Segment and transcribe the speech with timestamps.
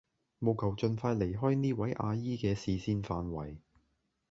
[0.39, 3.57] 務求盡快離開呢位阿姨嘅視線範圍